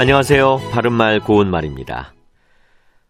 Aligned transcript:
안녕하세요. 0.00 0.58
바른말 0.72 1.18
고운말입니다. 1.18 2.12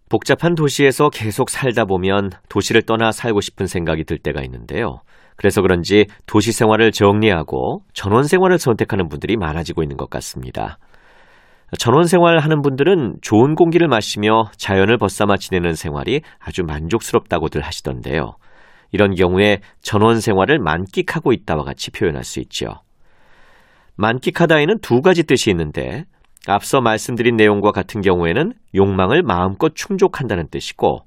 복잡한 0.08 0.54
도시에서 0.54 1.10
계속 1.10 1.50
살다 1.50 1.84
보면 1.84 2.30
도시를 2.48 2.80
떠나 2.80 3.12
살고 3.12 3.42
싶은 3.42 3.66
생각이 3.66 4.04
들 4.04 4.16
때가 4.16 4.40
있는데요. 4.44 5.00
그래서 5.36 5.60
그런지 5.60 6.06
도시 6.24 6.50
생활을 6.50 6.92
정리하고 6.92 7.82
전원 7.92 8.22
생활을 8.22 8.58
선택하는 8.58 9.08
분들이 9.08 9.36
많아지고 9.36 9.82
있는 9.82 9.98
것 9.98 10.08
같습니다. 10.08 10.78
전원 11.78 12.06
생활 12.06 12.38
하는 12.38 12.62
분들은 12.62 13.16
좋은 13.20 13.54
공기를 13.54 13.86
마시며 13.86 14.44
자연을 14.56 14.96
벗삼아 14.96 15.36
지내는 15.36 15.74
생활이 15.74 16.22
아주 16.38 16.62
만족스럽다고들 16.64 17.60
하시던데요. 17.60 18.36
이런 18.92 19.14
경우에 19.14 19.58
전원 19.82 20.20
생활을 20.20 20.58
만끽하고 20.58 21.34
있다와 21.34 21.64
같이 21.64 21.90
표현할 21.90 22.24
수 22.24 22.40
있죠. 22.40 22.68
만끽하다에는 23.96 24.78
두 24.80 25.02
가지 25.02 25.24
뜻이 25.24 25.50
있는데 25.50 26.06
앞서 26.48 26.80
말씀드린 26.80 27.36
내용과 27.36 27.72
같은 27.72 28.00
경우에는 28.00 28.52
욕망을 28.74 29.22
마음껏 29.22 29.74
충족한다는 29.74 30.48
뜻이고 30.50 31.00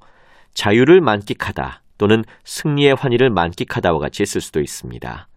자유를 0.53 1.01
만끽하다 1.01 1.81
또는 1.97 2.23
승리의 2.43 2.95
환희를 2.95 3.29
만끽하다와 3.29 3.99
같이 3.99 4.25
쓸 4.25 4.41
수도 4.41 4.59
있습니다. 4.59 5.27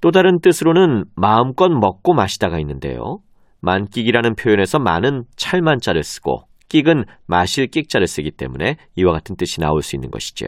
또 0.00 0.10
다른 0.10 0.40
뜻으로는 0.40 1.04
마음껏 1.16 1.68
먹고 1.68 2.14
마시다가 2.14 2.58
있는데요. 2.60 3.18
만끽이라는 3.60 4.34
표현에서 4.36 4.78
많은 4.78 5.24
찰만자를 5.36 6.02
쓰고 6.02 6.42
끽은 6.68 7.04
마실 7.26 7.68
끽자를 7.68 8.06
쓰기 8.06 8.30
때문에 8.30 8.76
이와 8.96 9.12
같은 9.12 9.36
뜻이 9.36 9.60
나올 9.60 9.82
수 9.82 9.96
있는 9.96 10.10
것이죠. 10.10 10.46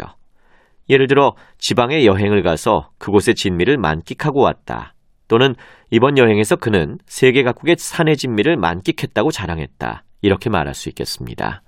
예를 0.91 1.07
들어 1.07 1.35
지방에 1.59 2.05
여행을 2.05 2.43
가서 2.43 2.91
그곳의 2.99 3.35
진미를 3.35 3.77
만끽하고 3.77 4.43
왔다. 4.43 4.95
또는 5.29 5.55
이번 5.91 6.19
여행에서 6.19 6.57
그는 6.57 6.99
세계 7.07 7.43
각국의 7.43 7.77
산의 7.79 8.17
진미를 8.17 8.57
만끽했다고 8.57 9.31
자랑했다. 9.31 10.03
이렇게 10.23 10.51
말할 10.51 10.75
수 10.75 10.89
있겠습니다. 10.89 11.63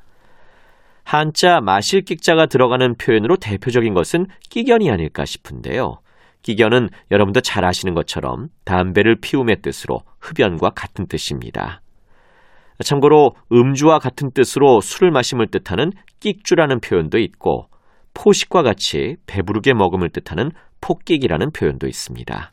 한자 1.05 1.61
마실 1.61 2.03
끽자가 2.03 2.47
들어가는 2.47 2.97
표현으로 2.97 3.37
대표적인 3.37 3.95
것은 3.95 4.27
끼견이 4.49 4.91
아닐까 4.91 5.25
싶은데요. 5.25 5.99
끼견은 6.43 6.89
여러분도 7.11 7.41
잘 7.41 7.65
아시는 7.65 7.95
것처럼 7.95 8.49
담배를 8.65 9.17
피움의 9.21 9.61
뜻으로 9.63 10.03
흡연과 10.21 10.71
같은 10.71 11.07
뜻입니다. 11.07 11.83
참고로 12.83 13.35
음주와 13.53 13.99
같은 13.99 14.31
뜻으로 14.31 14.81
술을 14.81 15.11
마심을 15.11 15.49
뜻하는 15.49 15.93
끽주라는 16.21 16.81
표현도 16.81 17.19
있고 17.19 17.69
포식과 18.15 18.63
같이 18.63 19.17
배부르게 19.27 19.75
먹음을 19.75 20.09
뜻하는 20.09 20.51
폭끽이라는 20.81 21.51
표현도 21.53 21.87
있습니다. 21.87 22.53